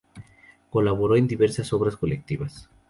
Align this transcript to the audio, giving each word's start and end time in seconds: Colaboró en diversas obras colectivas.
Colaboró 0.71 1.15
en 1.15 1.27
diversas 1.27 1.73
obras 1.73 1.95
colectivas. 1.95 2.71